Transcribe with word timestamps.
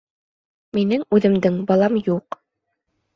Минең 0.77 1.03
үҙемдең 1.17 1.59
балам 1.73 1.99
юҡ. 2.11 2.39